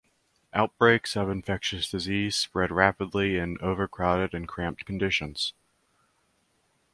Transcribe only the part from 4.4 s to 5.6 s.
cramped conditions.